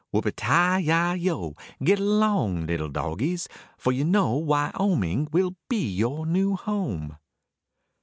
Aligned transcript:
Whoopee 0.11 0.33
ti 0.35 0.79
yi 0.87 1.17
yo, 1.19 1.53
git 1.83 1.99
along 1.99 2.65
little 2.65 2.89
dogies, 2.89 3.47
For 3.77 3.91
you 3.91 4.03
know 4.03 4.35
Wyoming 4.35 5.27
will 5.31 5.53
be 5.69 5.91
your 5.93 6.25
new 6.25 6.55
home. 6.55 7.19